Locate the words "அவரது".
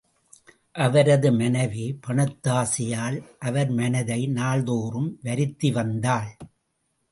0.85-1.29